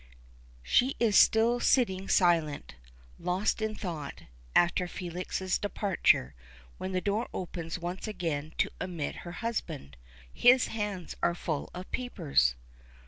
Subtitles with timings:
[0.63, 2.73] She is still sitting silent,
[3.19, 4.23] lost in thought,
[4.55, 6.33] after Felix's departure,
[6.79, 9.97] when the door opens once again to admit her husband.
[10.33, 12.55] His hands are full of papers.